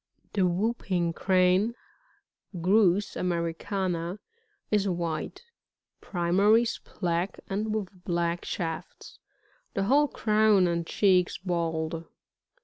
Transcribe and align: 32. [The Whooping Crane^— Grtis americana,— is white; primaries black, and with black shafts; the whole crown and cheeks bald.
32. 0.33 0.33
[The 0.33 0.47
Whooping 0.55 1.13
Crane^— 1.13 1.75
Grtis 2.65 3.15
americana,— 3.15 4.17
is 4.71 4.89
white; 4.89 5.43
primaries 5.99 6.79
black, 6.79 7.39
and 7.47 7.75
with 7.75 8.03
black 8.03 8.43
shafts; 8.43 9.19
the 9.75 9.83
whole 9.83 10.07
crown 10.07 10.65
and 10.65 10.87
cheeks 10.87 11.37
bald. 11.37 12.05